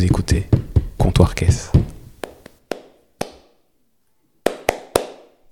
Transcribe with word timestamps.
Vous 0.00 0.06
écoutez 0.06 0.48
Comptoir 0.96 1.34
Caisse. 1.34 1.70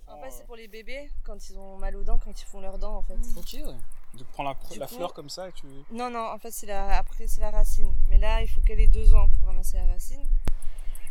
En 0.07 0.17
fait, 0.23 0.31
c'est 0.31 0.47
pour 0.47 0.57
les 0.57 0.69
bébés 0.69 1.11
quand 1.23 1.51
ils 1.51 1.59
ont 1.59 1.77
mal 1.77 1.95
aux 1.97 2.03
dents, 2.03 2.17
quand 2.17 2.31
ils 2.31 2.47
font 2.47 2.63
leurs 2.63 2.79
dents 2.79 2.97
en 2.97 3.03
fait. 3.03 3.19
Ok, 3.37 3.53
ouais. 3.67 3.76
Tu 4.17 4.25
prends 4.33 4.45
la, 4.45 4.57
Du 4.73 4.79
la 4.79 4.87
coup- 4.87 4.95
fleur 4.95 5.13
comme 5.13 5.29
ça 5.29 5.50
et 5.50 5.53
tu. 5.53 5.67
Non, 5.92 6.08
non, 6.08 6.31
en 6.33 6.39
fait, 6.39 6.50
c'est 6.50 6.65
la... 6.65 6.97
après, 6.97 7.29
c'est 7.29 7.42
la 7.42 7.50
racine. 7.50 7.92
Mais 8.09 8.16
là, 8.16 8.41
il 8.41 8.48
faut 8.48 8.62
qu'elle 8.62 8.80
ait 8.80 8.87
deux 8.87 9.12
ans 9.12 9.29
pour 9.39 9.48
ramasser 9.48 9.77
la 9.77 9.84
racine. 9.84 10.26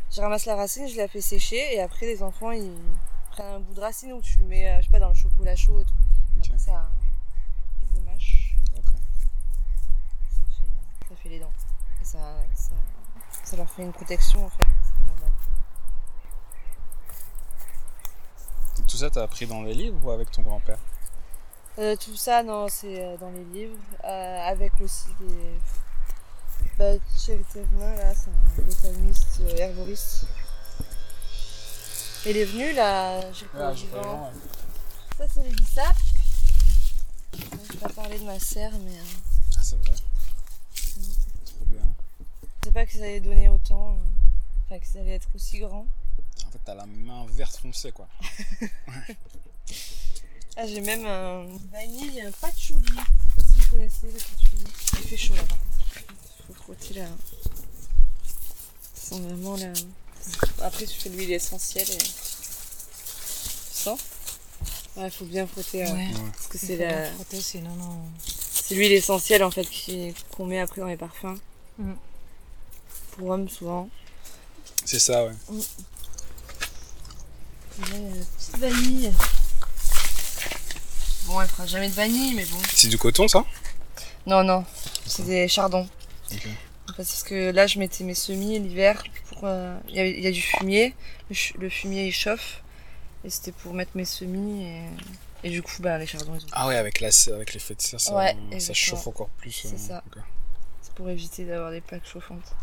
Je 0.10 0.20
ramasse 0.20 0.48
la 0.48 0.56
racine, 0.56 0.88
je 0.88 0.98
la 0.98 1.08
fais 1.08 1.22
sécher 1.22 1.76
et 1.76 1.80
après, 1.80 2.08
les 2.08 2.24
enfants 2.24 2.50
ils 2.50 2.74
prennent 3.30 3.54
un 3.54 3.60
bout 3.60 3.76
de 3.76 3.82
racine 3.82 4.14
ou 4.14 4.22
tu 4.24 4.40
le 4.40 4.46
mets, 4.46 4.68
euh, 4.68 4.78
je 4.82 4.86
sais 4.88 4.92
pas, 4.92 5.00
dans 5.00 5.10
le 5.10 5.14
chocolat 5.14 5.56
chaud 5.56 5.80
et 5.80 5.86
tout. 5.86 5.94
Après, 6.44 6.58
ça, 6.58 6.90
ils 7.84 8.00
le 8.00 8.02
mâchent, 8.04 8.56
Ok. 8.80 8.86
ça 10.32 10.44
fait, 10.60 11.08
ça 11.10 11.16
fait 11.22 11.30
les 11.30 11.40
dents. 11.40 11.54
Et 12.02 12.04
ça, 12.04 12.40
ça, 12.56 12.74
ça 13.44 13.56
leur 13.58 13.70
fait 13.70 13.84
une 13.84 13.94
protection 13.94 14.46
en 14.46 14.50
fait. 14.50 14.64
C'est 14.64 15.06
normal. 15.08 15.32
Tout 18.88 18.98
ça, 18.98 19.10
t'as 19.10 19.24
appris 19.24 19.48
dans 19.48 19.62
les 19.64 19.74
livres 19.74 19.98
ou 20.06 20.12
avec 20.12 20.32
ton 20.32 20.42
grand-père? 20.42 20.78
Euh, 21.80 21.96
tout 21.96 22.16
ça, 22.16 22.42
non, 22.44 22.68
c'est 22.70 23.04
euh, 23.04 23.18
dans 23.18 23.30
les 23.30 23.44
livres, 23.46 23.78
euh, 24.04 24.40
avec 24.48 24.74
aussi 24.82 25.10
des. 25.20 25.60
Bah, 26.80 26.94
Thévenin, 27.54 27.96
là, 27.96 28.14
c'est 28.16 28.30
un 28.30 28.64
botaniste, 28.64 29.42
euh, 29.42 29.56
herboriste. 29.58 30.26
Il 32.26 32.36
est 32.38 32.46
venu, 32.46 32.74
là, 32.74 33.32
j'ai 33.32 33.46
Ah, 33.54 33.58
pas 33.58 33.64
pas 33.68 33.72
vivant. 33.74 34.32
Ça, 35.18 35.26
c'est 35.32 35.44
les 35.44 35.52
bissapes. 35.52 35.96
Je 37.34 37.74
vais 37.74 37.80
pas 37.80 37.90
parler 37.90 38.20
de 38.20 38.26
ma 38.26 38.40
serre, 38.40 38.72
mais 38.84 38.98
Ah, 39.58 39.62
c'est 39.64 39.76
vrai. 39.78 39.96
Que 42.98 43.04
ça 43.04 43.10
allait 43.10 43.20
donner 43.22 43.50
autant. 43.50 43.92
euh, 43.92 43.96
Enfin, 44.66 44.80
que 44.80 44.88
ça 44.88 45.00
allait 45.00 45.14
être 45.16 45.30
aussi 45.36 45.60
grand. 45.60 45.86
En 46.46 46.52
fait, 46.52 46.60
t'as 46.66 46.76
la 46.76 46.86
main 46.86 47.26
verte 47.30 47.58
foncée, 47.58 47.92
quoi. 47.92 48.08
Ah, 50.60 50.66
j'ai 50.66 50.82
même 50.82 51.06
un 51.06 51.46
vanille, 51.72 52.20
un 52.22 52.32
patchouli. 52.32 52.82
Je 52.88 52.94
sais 52.94 52.96
pas 53.36 53.44
si 53.44 53.60
vous 53.60 53.70
connaissez 53.70 54.08
le 54.08 54.14
patchouli. 54.14 54.64
Il 54.94 55.08
fait 55.08 55.18
chaud 55.18 55.36
là 55.36 55.44
par 55.44 55.58
contre. 55.60 56.18
Faut 56.48 56.54
frotter 56.56 56.94
là. 56.96 57.06
Ça 58.96 59.16
sent 59.16 59.20
vraiment 59.22 59.56
là. 59.56 59.72
Après, 60.64 60.86
tu 60.88 61.00
fais 61.00 61.10
de 61.10 61.16
l'huile 61.16 61.34
essentielle 61.34 61.88
et. 61.92 61.98
Tu 61.98 62.08
sens 63.72 64.00
Ouais, 64.96 65.12
faut 65.12 65.26
bien 65.26 65.46
frotter. 65.46 65.84
ouais. 65.84 65.92
Ouais. 65.92 66.08
Ouais. 66.08 66.32
Parce 66.34 66.48
que 66.48 66.58
C'est 66.58 66.66
c'est 66.66 66.78
la... 66.78 67.12
frotter, 67.12 67.40
sinon 67.42 67.76
non. 67.76 68.02
c'est 68.26 68.74
l'huile 68.74 68.94
essentielle 68.94 69.44
en 69.44 69.52
fait 69.52 69.66
qui- 69.70 70.16
qu'on 70.36 70.48
met 70.48 70.60
après 70.60 70.82
dans 70.82 70.88
les 70.88 70.98
parfums. 70.98 71.38
Mm. 71.78 71.94
Souvent. 73.50 73.90
C'est 74.86 75.00
ça, 75.00 75.26
ouais. 75.26 75.32
Et 77.80 77.82
là, 77.82 77.98
il 77.98 78.04
y 78.04 78.06
a 78.12 78.16
la 78.16 78.26
petite 78.26 78.58
vanille. 78.58 79.14
Bon, 81.26 81.42
elle 81.42 81.48
fera 81.48 81.66
jamais 81.66 81.90
de 81.90 81.94
vanille, 81.94 82.34
mais 82.36 82.46
bon. 82.46 82.58
C'est 82.74 82.88
du 82.88 82.98
coton, 82.98 83.28
ça? 83.28 83.44
Non, 84.26 84.44
non, 84.44 84.66
c'est 85.06 85.24
des 85.26 85.48
chardons. 85.48 85.88
Parce 86.96 87.24
que 87.24 87.52
là, 87.52 87.68
je 87.68 87.80
mettais 87.80 88.04
mes 88.04 88.16
semis 88.16 88.60
l'hiver. 88.60 89.04
pour, 89.30 89.42
euh, 89.44 89.78
Il 89.90 89.96
y, 89.96 90.00
a- 90.00 90.06
il 90.08 90.20
y 90.24 90.28
a 90.28 90.32
du 90.32 90.42
fumier. 90.42 90.96
Le, 91.60 91.70
fumier, 91.70 92.08
il 92.08 92.12
chauffe. 92.14 92.62
Et 93.26 93.30
c'était 93.30 93.52
pour 93.52 93.74
mettre 93.74 93.92
mes 93.96 94.06
semis. 94.06 94.64
Et, 94.64 94.82
et 95.44 95.50
du 95.50 95.62
coup, 95.62 95.74
bah, 95.82 95.98
les 95.98 96.08
chardons, 96.08 96.36
ils 96.36 96.44
ont... 96.46 96.50
Ah 96.54 96.68
ouais, 96.68 96.76
avec, 96.78 97.02
la, 97.02 97.10
avec 97.34 97.54
l'effet 97.54 97.76
de 97.76 97.82
serre, 97.82 98.00
ça, 98.00 98.16
Ouais, 98.16 98.36
ça 98.60 98.74
chauffe 98.74 99.06
encore 99.08 99.30
plus. 99.30 99.52
C'est 99.52 99.74
euh, 99.74 99.78
ça. 99.78 100.04
c'est 100.82 100.94
pour 100.94 101.10
éviter 101.10 101.46
d'avoir 101.46 101.72
des 101.72 101.82
plaques 101.82 102.08
chauffantes. 102.08 102.54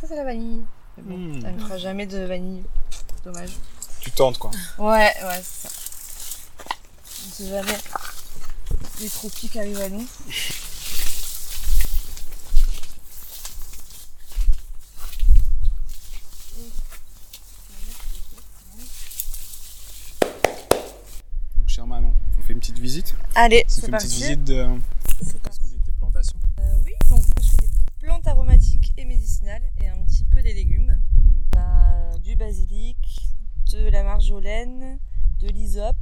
Ça, 0.00 0.06
c'est 0.08 0.16
la 0.16 0.24
vanille. 0.24 0.62
Mais 0.96 1.02
bon, 1.02 1.16
Mm. 1.18 1.42
elle 1.46 1.54
ne 1.56 1.60
fera 1.60 1.76
jamais 1.78 2.06
de 2.06 2.18
vanille. 2.20 2.62
Dommage. 3.24 3.50
Tu 4.00 4.10
tentes, 4.12 4.38
quoi. 4.38 4.50
Ouais, 4.78 5.12
ouais, 5.22 5.42
c'est 5.42 5.68
ça. 5.68 5.74
On 7.26 7.30
sait 7.32 7.48
jamais. 7.48 7.78
Les 9.00 9.08
tropiques 9.10 9.56
arrivent 9.56 9.80
à 9.80 9.88
nous. 9.90 10.06
Donc, 21.58 21.68
cher 21.68 21.86
Manon, 21.86 22.12
on 22.38 22.42
fait 22.42 22.52
une 22.52 22.60
petite 22.60 22.78
visite 22.78 23.14
Allez, 23.34 23.64
On 23.66 23.68
fait 23.68 23.80
c'est 23.80 23.86
une 23.86 23.90
parti. 23.92 24.06
petite 24.06 24.20
visite 24.22 24.44
de. 24.44 24.66
C'est 25.24 25.40
Parce 25.42 25.58
qu'on 25.58 25.68
dit 25.68 25.78
tes 25.84 25.92
plantations. 25.92 26.38
Euh, 26.60 26.62
oui, 26.84 26.92
donc 27.08 27.20
moi 27.20 27.28
je 27.42 27.50
fais 27.50 27.56
des 27.58 27.68
plantes 28.06 28.26
aromatiques 28.26 28.79
et 29.00 29.04
médicinales 29.06 29.62
et 29.80 29.88
un 29.88 30.04
petit 30.04 30.24
peu 30.24 30.42
des 30.42 30.52
légumes. 30.52 31.00
On 31.54 31.58
a 31.58 32.12
euh, 32.14 32.18
du 32.18 32.36
basilic, 32.36 32.96
de 33.72 33.88
la 33.88 34.02
marjolaine, 34.02 34.98
de 35.40 35.48
l'hysope, 35.48 35.96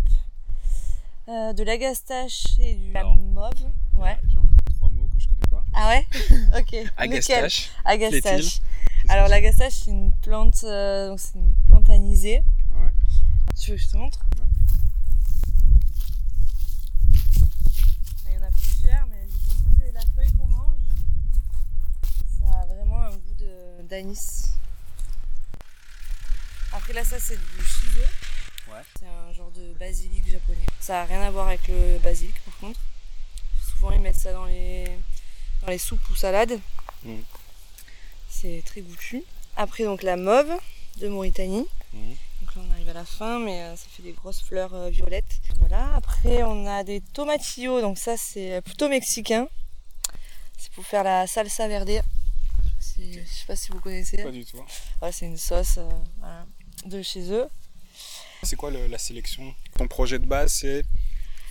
euh, 1.29 1.53
de 1.53 1.63
l'agastache 1.63 2.59
et 2.59 2.75
du 2.75 2.97
Alors. 2.97 3.17
mauve. 3.17 3.53
Ouais. 3.93 4.19
Genre, 4.29 4.43
trois 4.77 4.91
mots 4.91 5.07
que 5.13 5.19
je 5.19 5.29
connais 5.29 5.41
pas. 5.51 5.65
Ah 5.75 5.89
ouais? 5.91 6.07
Ok. 6.61 6.75
Agastache. 6.97 7.71
Agastache. 7.85 8.61
Alors 9.09 9.29
l'agastache 9.29 9.75
c'est 9.85 9.91
une 9.93 10.13
plante, 10.23 10.65
euh, 10.65 11.11
donc 11.11 11.21
c'est 11.21 11.39
une 11.39 11.55
plante 11.67 11.89
anisée. 11.91 12.43
Ouais. 12.75 12.91
Tu 13.61 13.71
veux 13.71 13.77
que 13.77 13.83
je 13.83 13.89
te 13.89 13.97
montre 13.97 14.27
Ouais. 14.37 14.45
Enfin, 18.17 18.29
Il 18.29 18.35
y 18.35 18.39
en 18.39 18.43
a 18.47 18.51
plusieurs, 18.51 19.07
mais 19.07 19.25
du 19.27 19.37
coup 19.37 19.55
c'est 19.79 19.93
la 19.93 20.01
feuille 20.17 20.33
qu'on 20.37 20.49
mange. 20.49 20.81
Ça 22.41 22.61
a 22.61 22.67
vraiment 22.67 23.01
un 23.03 23.11
goût 23.13 23.35
de- 23.39 23.83
d'anis. 23.99 24.53
Après 26.73 26.93
là 26.93 27.05
ça 27.05 27.19
c'est 27.19 27.37
du 27.37 27.65
shiso. 27.65 28.01
Ouais. 28.69 28.83
C'est 28.99 29.07
un 29.07 29.33
genre 29.33 29.51
de 29.51 29.73
basilic 29.75 30.31
japonais. 30.31 30.67
Ça 30.79 31.03
a 31.03 31.05
rien 31.05 31.23
à 31.23 31.31
voir 31.31 31.49
avec 31.49 31.67
le 31.69 31.99
basilic 31.99 32.35
par 32.45 32.57
contre. 32.59 32.81
Souvent 33.71 33.91
ils 33.91 34.01
mettent 34.01 34.21
ça 34.21 34.33
dans 34.33 34.45
les, 34.45 34.87
dans 35.63 35.69
les 35.69 35.79
soupes 35.79 36.09
ou 36.11 36.15
salades. 36.15 36.61
Mhm. 37.05 37.25
C'est 38.29 38.63
très 38.65 38.83
goûtu. 38.83 39.25
Après 39.57 39.85
donc 39.85 40.03
la 40.03 40.17
mauve 40.17 40.53
de 40.99 41.09
Mauritanie. 41.09 41.67
Mhm. 41.93 42.17
Donc 42.41 42.55
là 42.55 42.63
on 42.69 42.71
arrive 42.73 42.89
à 42.91 42.93
la 42.93 43.05
fin 43.05 43.41
mais 43.41 43.63
euh, 43.63 43.77
ça 43.77 43.87
fait 43.91 44.03
des 44.03 44.13
grosses 44.13 44.43
fleurs 44.43 44.75
euh, 44.75 44.91
violettes. 44.91 45.41
Voilà. 45.59 45.93
Après 45.97 46.43
on 46.45 46.67
a 46.67 46.85
des 46.85 47.01
tomatillos, 47.01 47.81
donc 47.81 47.99
ça 47.99 48.17
c'est 48.17 48.61
plutôt 48.63 48.89
mexicain. 48.89 49.49
C'est 50.57 50.71
pour 50.73 50.87
faire 50.87 51.03
la 51.03 51.27
salsa 51.27 51.67
verde. 51.67 52.01
C'est- 52.97 53.13
Je 53.13 53.19
sais 53.25 53.47
pas 53.47 53.57
si 53.57 53.71
vous 53.73 53.81
connaissez. 53.81 54.23
Pas 54.23 54.31
du 54.31 54.45
tout. 54.45 54.59
Ouais, 55.03 55.13
c'est 55.13 55.27
une 55.27 55.37
sauce 55.37 55.79
euh, 55.79 55.89
voilà, 56.19 56.47
de 56.87 57.03
chez 57.03 57.31
eux. 57.33 57.47
C'est 58.43 58.57
quoi 58.57 58.71
le- 58.71 58.87
la 58.87 58.99
sélection? 58.99 59.55
Ton 59.77 59.89
projet 59.89 60.19
de 60.19 60.27
base, 60.27 60.53
c'est 60.53 60.83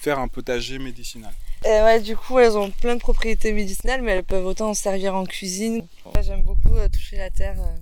faire 0.02 0.20
un 0.20 0.28
potager 0.28 0.80
médicinal. 0.80 1.34
Et 1.66 1.70
ouais, 1.70 2.02
du 2.02 2.16
coup, 2.16 2.40
elles 2.40 2.56
ont 2.58 2.70
plein 2.72 2.96
de 2.96 3.00
propriétés 3.02 3.52
médicinales, 3.52 4.02
mais 4.02 4.12
elles 4.14 4.24
peuvent 4.24 4.46
autant 4.46 4.70
en 4.70 4.74
servir 4.74 5.16
en 5.16 5.26
cuisine. 5.26 5.86
J'aime 6.22 6.44
beaucoup 6.44 6.76
euh, 6.76 6.88
toucher 6.88 7.18
la 7.18 7.30
terre 7.30 7.60
euh, 7.60 7.76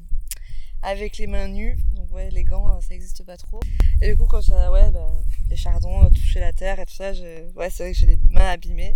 avec 0.82 1.18
les 1.18 1.28
mains 1.28 1.48
nues. 1.50 1.78
Donc 1.92 2.12
ouais, 2.12 2.30
les 2.32 2.44
gants, 2.44 2.68
euh, 2.70 2.82
ça 2.82 2.88
n'existe 2.92 3.24
pas 3.26 3.38
trop. 3.38 3.60
Et 4.02 4.12
du 4.12 4.18
coup, 4.18 4.26
quand 4.26 4.42
ça, 4.42 4.72
ouais, 4.72 4.90
bah, 4.92 5.12
les 5.50 5.58
chardons, 5.58 6.10
toucher 6.10 6.40
la 6.40 6.54
terre 6.54 6.80
et 6.80 6.86
tout 6.86 6.94
ça, 6.96 7.14
je- 7.14 7.52
ouais, 7.54 7.70
c'est 7.70 7.84
vrai 7.84 7.92
que 7.94 7.98
j'ai 8.00 8.08
les 8.08 8.20
mains 8.30 8.50
abîmées. 8.52 8.96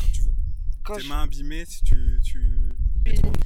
Quand 0.00 0.08
tu 0.12 0.22
Quand 0.84 0.94
tes 0.96 1.02
je- 1.02 1.08
mains 1.08 1.22
abîmées, 1.24 1.64
si 1.66 1.82
tu, 1.82 2.20
tu... 2.24 2.72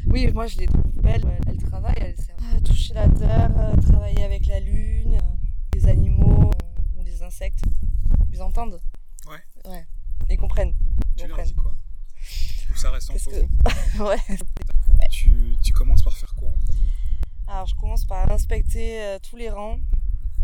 Oui, 0.07 0.31
moi 0.33 0.47
je 0.47 0.59
les 0.59 0.67
trouve 0.67 0.83
belles. 1.03 1.25
Elles 1.47 1.63
travaillent, 1.63 1.95
elles 2.01 2.17
servent 2.17 2.57
à 2.57 2.61
toucher 2.61 2.95
la 2.95 3.09
terre, 3.09 3.51
euh, 3.57 3.77
travailler 3.81 4.23
avec 4.25 4.47
la 4.47 4.61
lune, 4.61 5.15
euh, 5.15 5.21
les 5.75 5.87
animaux 5.87 6.51
euh, 6.51 6.99
ou 7.01 7.03
les 7.03 7.23
insectes. 7.23 7.63
Ils 8.33 8.43
entendent 8.43 8.81
Ouais. 9.29 9.71
Ouais. 9.71 9.87
Ils 10.29 10.37
comprennent. 10.37 10.75
Ils 11.17 11.23
tu 11.23 11.29
leur 11.29 11.37
comprennent. 11.37 11.47
dis 11.49 11.55
quoi? 11.55 11.75
Ou 12.73 12.77
ça 12.77 12.91
reste 12.91 13.11
entre 13.11 13.31
que- 13.31 14.03
ouais. 14.05 14.39
tu, 15.11 15.57
tu 15.63 15.73
commences 15.73 16.03
par 16.03 16.17
faire 16.17 16.35
quoi 16.35 16.49
en 16.49 16.53
premier? 16.67 16.89
Alors 17.49 17.67
je 17.67 17.75
commence 17.75 18.05
par 18.05 18.31
inspecter 18.31 19.03
euh, 19.03 19.19
tous 19.19 19.37
les 19.37 19.51
rangs. 19.51 19.79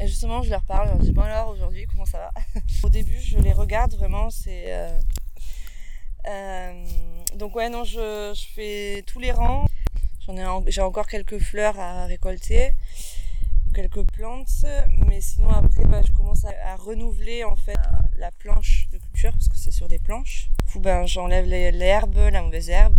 Et 0.00 0.06
justement, 0.08 0.42
je 0.42 0.50
leur 0.50 0.64
parle, 0.64 0.88
je 0.88 0.92
leur 0.94 1.02
dis 1.02 1.12
bon 1.12 1.20
alors 1.22 1.48
aujourd'hui, 1.50 1.86
comment 1.86 2.06
ça 2.06 2.18
va? 2.18 2.32
Au 2.82 2.88
début, 2.88 3.20
je 3.20 3.38
les 3.38 3.52
regarde 3.52 3.94
vraiment, 3.94 4.30
c'est. 4.30 4.64
euh, 4.74 4.98
donc 7.36 7.56
ouais, 7.56 7.68
non, 7.68 7.84
je, 7.84 8.32
je 8.34 8.46
fais 8.54 9.02
tous 9.06 9.18
les 9.20 9.32
rangs. 9.32 9.66
J'en 10.26 10.36
ai, 10.36 10.44
en- 10.46 10.64
j'ai 10.68 10.80
encore 10.82 11.06
quelques 11.08 11.38
fleurs 11.38 11.78
à 11.80 12.06
récolter, 12.06 12.74
quelques 13.74 14.04
plantes, 14.12 14.64
mais 15.08 15.20
sinon 15.20 15.48
après, 15.50 15.84
bah, 15.84 16.00
je 16.06 16.12
commence 16.12 16.44
à, 16.44 16.52
à 16.64 16.76
renouveler 16.76 17.42
en 17.44 17.56
fait 17.56 17.74
la, 17.74 18.00
la 18.18 18.30
planche 18.30 18.88
de 18.92 18.98
culture 18.98 19.32
parce 19.32 19.48
que 19.48 19.56
c'est 19.56 19.72
sur 19.72 19.88
des 19.88 19.98
planches. 19.98 20.48
Du 20.66 20.72
coup, 20.72 20.80
ben, 20.80 21.06
j'enlève 21.06 21.46
l'herbe, 21.46 22.14
la 22.30 22.42
mauvaise 22.42 22.70
herbe, 22.70 22.94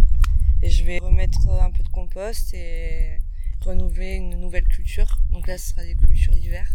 et 0.61 0.69
je 0.69 0.83
vais 0.83 0.99
remettre 0.99 1.47
un 1.49 1.71
peu 1.71 1.83
de 1.83 1.89
compost 1.89 2.53
et 2.53 3.19
renouveler 3.61 4.15
une 4.15 4.35
nouvelle 4.41 4.67
culture. 4.67 5.17
Donc 5.31 5.47
là, 5.47 5.57
ce 5.57 5.69
sera 5.69 5.83
des 5.83 5.95
cultures 5.95 6.33
d'hiver. 6.33 6.67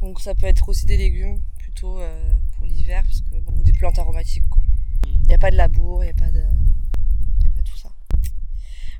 Donc 0.00 0.20
ça 0.20 0.34
peut 0.34 0.46
être 0.46 0.68
aussi 0.68 0.86
des 0.86 0.96
légumes 0.96 1.40
plutôt 1.58 2.00
euh, 2.00 2.34
pour 2.56 2.66
l'hiver 2.66 3.02
parce 3.04 3.20
que 3.20 3.36
bon, 3.36 3.52
ou 3.56 3.62
des 3.62 3.72
plantes 3.72 3.98
aromatiques. 3.98 4.47
Il 5.28 5.32
n'y 5.32 5.34
a 5.34 5.38
pas 5.38 5.50
de 5.50 5.56
labour, 5.56 6.02
il 6.02 6.06
n'y 6.06 6.10
a 6.10 6.14
pas 6.24 6.30
de 6.30 6.42
il 7.40 7.44
y 7.44 7.48
a 7.48 7.50
pas 7.54 7.62
tout 7.62 7.76
ça. 7.76 7.90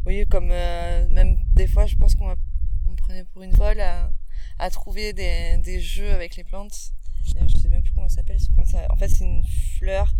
oui, 0.07 0.27
comme 0.29 0.51
euh, 0.51 1.09
même 1.09 1.39
des 1.55 1.67
fois, 1.67 1.87
je 1.87 1.97
pense 1.97 2.15
qu'on 2.15 2.29
me 2.29 2.97
prenait 2.97 3.25
pour 3.25 3.43
une 3.43 3.53
folle 3.55 3.81
à, 3.81 4.11
à 4.59 4.71
trouver 4.71 5.13
des, 5.15 5.57
des 5.65 5.81
jeux 5.81 6.13
avec 6.13 6.37
les 6.37 6.45
plantes. 6.45 6.93
D'ailleurs, 7.33 7.49
je 7.49 7.57
sais 7.57 7.69
même 7.69 7.83
plus 7.83 7.93
comment 7.93 8.09
ça 8.09 8.17
s'appelle. 8.17 8.39
En 8.91 8.97
fait, 8.97 9.09
c'est 9.09 9.25
une 9.25 9.43
fleur 9.79 10.13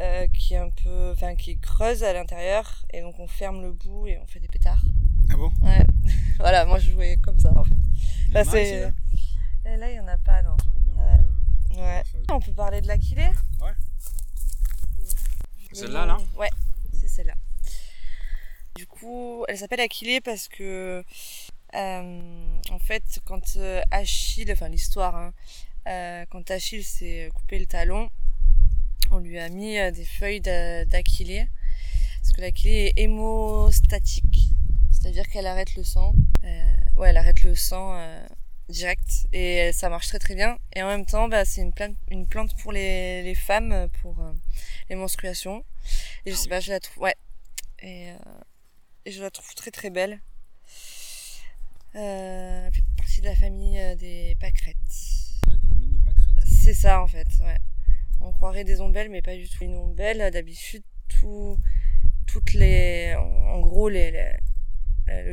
euh, 0.00 0.26
qui 0.28 0.54
est 0.54 0.58
un 0.58 0.70
peu, 0.70 1.12
enfin, 1.12 1.34
qui 1.34 1.52
est 1.52 1.56
creuse 1.60 2.02
à 2.04 2.12
l'intérieur, 2.12 2.84
et 2.92 3.00
donc 3.00 3.18
on 3.18 3.26
ferme 3.26 3.62
le 3.62 3.72
bout 3.72 4.06
et 4.06 4.18
on 4.18 4.26
fait 4.26 4.40
des 4.40 4.48
pétards. 4.48 4.84
Ah 5.30 5.36
bon? 5.36 5.50
Ouais, 5.62 5.84
voilà, 6.38 6.64
moi 6.66 6.78
je 6.78 6.90
jouais 6.90 7.16
comme 7.22 7.38
ça 7.38 7.52
en 7.58 7.64
fait. 7.64 7.74
Il 8.28 8.34
y 8.34 8.38
en 8.38 8.44
Là, 9.78 9.86
a 9.86 9.90
il 9.90 9.96
y 9.96 10.00
en 10.00 10.08
a 10.08 10.18
pas, 10.18 10.42
non. 10.42 10.56
Ouais. 11.76 11.78
euh. 11.78 12.02
On 12.32 12.40
peut 12.40 12.52
parler 12.52 12.80
de 12.80 12.86
l'Aquilée? 12.86 13.30
Celle-là, 15.72 16.06
là 16.06 16.18
Ouais, 16.36 16.50
c'est 16.92 17.08
celle-là. 17.08 17.34
Du 18.74 18.86
coup, 18.86 19.44
elle 19.48 19.58
s'appelle 19.58 19.80
Aquilée 19.80 20.20
parce 20.20 20.48
que, 20.48 21.04
euh, 21.74 22.58
en 22.70 22.78
fait, 22.78 23.02
quand 23.24 23.56
euh, 23.56 23.82
Achille, 23.90 24.50
enfin 24.52 24.68
l'histoire, 24.68 25.14
hein, 25.16 25.32
euh, 25.88 26.24
quand 26.30 26.50
Achille 26.50 26.84
s'est 26.84 27.30
coupé 27.34 27.58
le 27.58 27.66
talon, 27.66 28.08
on 29.10 29.18
lui 29.18 29.38
a 29.38 29.48
mis 29.50 29.74
des 29.92 30.04
feuilles 30.06 30.40
d'a- 30.40 30.84
d'Aquilée. 30.84 31.48
Parce 32.22 32.32
que 32.32 32.40
l'Aquilée 32.40 32.92
est 32.96 33.02
hémostatique, 33.02 34.52
c'est-à-dire 34.90 35.28
qu'elle 35.28 35.46
arrête 35.46 35.74
le 35.74 35.84
sang. 35.84 36.14
Euh, 36.44 36.74
ouais, 36.96 37.10
elle 37.10 37.16
arrête 37.16 37.42
le 37.42 37.54
sang 37.54 37.94
direct 38.68 39.26
et 39.32 39.70
ça 39.72 39.88
marche 39.88 40.08
très 40.08 40.18
très 40.18 40.34
bien. 40.34 40.58
Et 40.74 40.82
en 40.82 40.88
même 40.88 41.04
temps, 41.06 41.28
bah, 41.28 41.44
c'est 41.44 41.60
une 41.60 41.72
plante, 41.72 41.96
une 42.10 42.26
plante 42.26 42.56
pour 42.62 42.72
les, 42.72 43.22
les 43.22 43.34
femmes, 43.34 43.88
pour 44.00 44.20
euh, 44.20 44.32
les 44.88 44.96
menstruations. 44.96 45.64
Et 46.26 46.30
je 46.30 46.34
Ah 46.34 46.38
sais 46.38 46.42
oui. 46.44 46.48
pas, 46.50 46.60
je 46.60 46.70
la 46.72 46.80
trouve, 46.80 47.02
ouais. 47.04 47.16
Et, 47.80 48.10
euh, 48.10 48.16
et 49.04 49.10
je 49.12 49.22
la 49.22 49.30
trouve 49.30 49.54
très 49.54 49.70
très 49.70 49.90
belle. 49.90 50.20
Euh, 51.94 52.66
elle 52.66 52.72
fait 52.74 52.84
partie 52.96 53.20
de 53.20 53.26
la 53.26 53.36
famille 53.36 53.96
des 53.96 54.34
pâquerettes. 54.40 54.76
Il 55.46 55.52
y 55.52 55.54
a 55.54 55.58
des 55.58 55.68
mini 55.74 55.98
pâquerettes. 56.04 56.46
C'est 56.46 56.74
ça 56.74 57.02
en 57.02 57.06
fait, 57.06 57.26
ouais. 57.40 57.58
On 58.20 58.32
croirait 58.32 58.64
des 58.64 58.80
ombelles, 58.80 59.10
mais 59.10 59.20
pas 59.20 59.34
du 59.36 59.48
tout. 59.48 59.64
Une 59.64 59.74
ombelle, 59.76 60.30
d'habitude, 60.30 60.84
tout, 61.08 61.58
toutes 62.26 62.52
les, 62.54 63.14
en, 63.16 63.22
en 63.24 63.60
gros, 63.60 63.88
les, 63.88 64.10
les- 64.12 64.36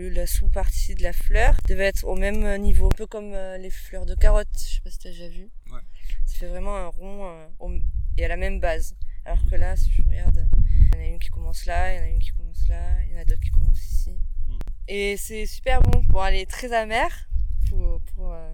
la, 0.07 0.27
sous-partie 0.27 0.95
de 0.95 1.03
la 1.03 1.13
fleur 1.13 1.55
devait 1.67 1.85
être 1.85 2.05
au 2.05 2.15
même 2.15 2.57
niveau, 2.61 2.87
un 2.87 2.95
peu 2.95 3.07
comme 3.07 3.33
euh, 3.33 3.57
les 3.57 3.69
fleurs 3.69 4.05
de 4.05 4.15
carotte. 4.15 4.47
Je 4.53 4.75
sais 4.75 4.81
pas 4.81 4.89
si 4.91 4.99
t'as 4.99 5.09
déjà 5.09 5.27
vu. 5.27 5.49
Ouais. 5.71 5.81
Ça 6.25 6.37
fait 6.39 6.47
vraiment 6.47 6.77
un 6.77 6.87
rond 6.87 7.27
euh, 7.27 7.79
et 8.17 8.25
à 8.25 8.27
la 8.27 8.37
même 8.37 8.59
base. 8.59 8.95
Alors 9.25 9.45
que 9.49 9.55
là, 9.55 9.75
si 9.75 9.91
je 9.91 10.01
regarde, 10.03 10.47
il 10.69 10.95
y 10.95 10.97
en 10.97 11.03
a 11.03 11.07
une 11.07 11.19
qui 11.19 11.29
commence 11.29 11.65
là, 11.65 11.93
il 11.93 11.97
y 11.97 11.99
en 11.99 12.03
a 12.03 12.07
une 12.07 12.19
qui 12.19 12.31
commence 12.31 12.67
là, 12.67 13.03
il 13.03 13.11
y 13.11 13.15
en 13.15 13.21
a 13.21 13.25
d'autres 13.25 13.41
qui 13.41 13.51
commencent 13.51 13.85
ici. 13.85 14.11
Mm. 14.47 14.57
Et 14.87 15.17
c'est 15.17 15.45
super 15.45 15.81
bon. 15.81 16.03
Bon, 16.09 16.25
elle 16.25 16.35
est 16.35 16.49
très 16.49 16.73
amère. 16.73 17.29
Pour, 17.69 18.01
pour, 18.15 18.31
euh, 18.33 18.51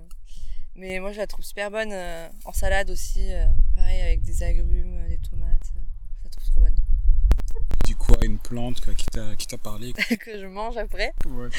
mais 0.75 0.99
moi, 0.99 1.13
je 1.13 1.17
la 1.17 1.27
trouve 1.27 1.45
super 1.45 1.71
bonne 1.71 1.93
euh, 1.93 2.27
en 2.43 2.51
salade 2.51 2.89
aussi. 2.89 3.29
pareil, 3.73 4.01
avec 4.01 4.21
des 4.23 4.43
agrumes, 4.43 5.07
des 5.07 5.17
tomates. 5.19 5.71
euh, 5.77 5.79
je 6.19 6.23
la 6.25 6.29
trouve 6.29 6.45
trop 6.51 6.61
bonne. 6.61 6.75
Tu 6.75 7.77
dis 7.85 7.93
quoi 7.93 8.14
à 8.14 8.14
une 8.25 8.39
plante 8.39 8.81
quoi, 8.81 8.93
qui 8.93 9.05
t'a 9.47 9.57
parlé 9.57 9.93
que 10.19 10.39
je 10.39 10.45
mange 10.45 10.77
après. 10.77 11.13
Ouais. 11.25 11.49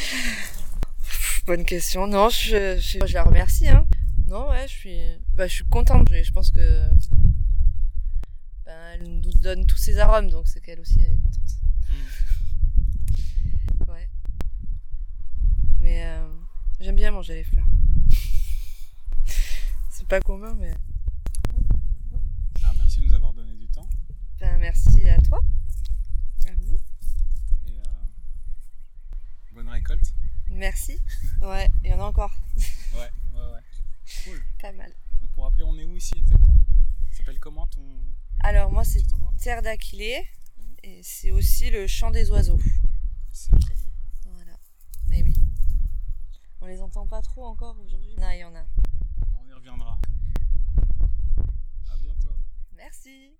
Bonne 1.46 1.64
question. 1.64 2.06
Non, 2.06 2.28
je, 2.28 2.78
je, 2.78 3.06
je 3.06 3.14
la 3.14 3.24
remercie. 3.24 3.68
Hein. 3.68 3.86
Non, 4.26 4.48
ouais, 4.50 4.66
je 4.66 4.72
suis, 4.72 5.00
bah, 5.34 5.46
je 5.46 5.54
suis 5.54 5.64
contente. 5.66 6.08
Je, 6.10 6.22
je 6.22 6.32
pense 6.32 6.50
que 6.50 6.88
ben, 8.64 8.90
elle 8.94 9.20
nous 9.20 9.32
donne 9.40 9.66
tous 9.66 9.76
ses 9.76 9.98
arômes, 9.98 10.28
donc 10.30 10.48
c'est 10.48 10.60
qu'elle 10.60 10.80
aussi 10.80 11.00
elle 11.00 11.12
est 11.12 11.22
contente. 11.22 11.42
Ouais. 13.88 14.08
Mais 15.80 16.04
euh, 16.06 16.26
j'aime 16.80 16.96
bien 16.96 17.10
manger 17.12 17.34
les 17.34 17.44
fleurs. 17.44 17.66
c'est 19.90 20.08
pas 20.08 20.20
commun, 20.20 20.54
mais 20.58 20.74
Ah, 22.64 22.72
merci 22.76 23.00
de 23.00 23.06
nous 23.06 23.14
avoir 23.14 23.32
donné 23.32 23.54
du 23.54 23.68
temps. 23.68 23.88
ben, 24.40 24.58
merci 24.58 25.08
à 25.08 25.20
toi, 25.20 25.38
à 26.48 26.52
vous. 26.58 26.78
Et 27.68 27.78
euh, 27.78 27.82
bonne 29.54 29.68
récolte. 29.68 30.12
Merci. 30.56 30.98
Ouais, 31.42 31.68
il 31.84 31.90
y 31.90 31.94
en 31.94 32.00
a 32.00 32.04
encore. 32.04 32.34
Ouais, 32.94 33.10
ouais, 33.34 33.52
ouais. 33.52 33.60
Cool. 34.24 34.42
Pas 34.60 34.72
mal. 34.72 34.92
Donc, 35.20 35.30
pour 35.32 35.44
rappeler, 35.44 35.64
on 35.64 35.76
est 35.78 35.84
où 35.84 35.96
ici 35.96 36.14
exactement? 36.16 36.56
Ça 37.10 37.18
s'appelle 37.18 37.38
comment 37.38 37.66
ton 37.66 37.82
Alors 38.40 38.70
moi, 38.72 38.84
c'est 38.84 39.02
Terre 39.42 39.62
d'Aquilée 39.62 40.26
Mhm. 40.58 40.76
et 40.82 41.00
c'est 41.02 41.30
aussi 41.30 41.70
le 41.70 41.86
chant 41.86 42.10
des 42.10 42.30
oiseaux. 42.30 42.58
C'est 43.32 43.50
très 43.60 43.74
beau. 43.74 43.90
Voilà. 44.32 44.56
Et 45.12 45.22
oui. 45.22 45.34
On 46.62 46.66
les 46.66 46.80
entend 46.80 47.06
pas 47.06 47.20
trop 47.22 47.44
encore 47.46 47.76
aujourd'hui. 47.78 48.14
Non, 48.18 48.30
il 48.30 48.38
y 48.38 48.44
en 48.44 48.54
a. 48.54 48.64
On 49.38 49.46
y 49.48 49.52
reviendra. 49.52 49.98
À 51.92 51.96
bientôt. 51.98 52.34
Merci. 52.74 53.36